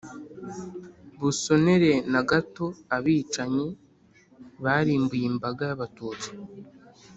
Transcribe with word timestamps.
busonera 1.19 1.91
na 2.13 2.21
gato 2.29 2.65
abicanyi 2.95 3.67
barimbuye 4.63 5.25
imbaga 5.31 5.61
y'abatutsi 5.69 6.29